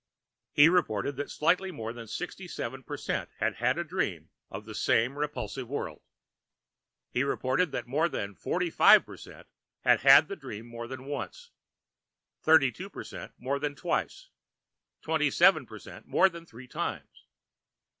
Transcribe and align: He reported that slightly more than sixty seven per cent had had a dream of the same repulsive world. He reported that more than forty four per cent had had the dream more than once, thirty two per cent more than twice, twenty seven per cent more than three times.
He 0.51 0.67
reported 0.67 1.15
that 1.17 1.29
slightly 1.29 1.69
more 1.71 1.93
than 1.93 2.07
sixty 2.07 2.47
seven 2.47 2.81
per 2.81 2.97
cent 2.97 3.29
had 3.37 3.57
had 3.57 3.77
a 3.77 3.83
dream 3.83 4.31
of 4.49 4.65
the 4.65 4.73
same 4.73 5.15
repulsive 5.15 5.67
world. 5.67 6.01
He 7.11 7.21
reported 7.23 7.71
that 7.73 7.85
more 7.85 8.09
than 8.09 8.33
forty 8.33 8.71
four 8.71 8.99
per 9.01 9.15
cent 9.15 9.45
had 9.81 9.99
had 9.99 10.27
the 10.27 10.35
dream 10.35 10.65
more 10.65 10.87
than 10.87 11.05
once, 11.05 11.51
thirty 12.41 12.71
two 12.71 12.89
per 12.89 13.03
cent 13.03 13.33
more 13.37 13.59
than 13.59 13.75
twice, 13.75 14.31
twenty 15.03 15.29
seven 15.29 15.67
per 15.67 15.77
cent 15.77 16.07
more 16.07 16.29
than 16.29 16.47
three 16.47 16.67
times. 16.67 17.27